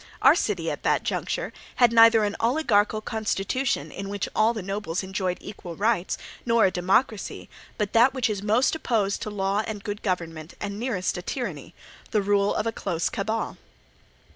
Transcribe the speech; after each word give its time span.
Our 0.23 0.33
city 0.33 0.71
at 0.71 0.81
that 0.81 1.03
juncture 1.03 1.53
had 1.75 1.93
neither 1.93 2.23
an 2.23 2.35
oligarchical 2.39 3.01
constitution 3.01 3.91
in 3.91 4.09
which 4.09 4.27
all 4.35 4.51
the 4.51 4.63
nobles 4.63 5.03
enjoyed 5.03 5.37
equal 5.39 5.75
rights, 5.75 6.17
nor 6.43 6.65
a 6.65 6.71
democracy, 6.71 7.51
but 7.77 7.93
that 7.93 8.11
which 8.11 8.27
is 8.27 8.41
most 8.41 8.73
opposed 8.73 9.21
to 9.21 9.29
law 9.29 9.61
and 9.67 9.83
good 9.83 10.01
government 10.01 10.55
and 10.59 10.79
nearest 10.79 11.19
a 11.19 11.21
tyranny—the 11.21 12.21
rule 12.23 12.55
of 12.55 12.65
a 12.65 12.71
close 12.71 13.09
cabal. 13.11 13.57